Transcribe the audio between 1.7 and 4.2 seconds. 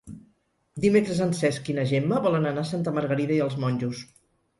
i na Gemma volen anar a Santa Margarida i els Monjos.